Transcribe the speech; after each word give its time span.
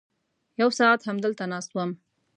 یو 0.59 0.69
ساعت 0.79 1.01
همدلته 1.09 1.45
ناست 1.51 1.71
وم. 1.73 1.89